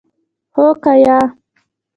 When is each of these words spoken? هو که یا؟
هو 0.55 0.65
که 0.83 0.93
یا؟ 1.03 1.19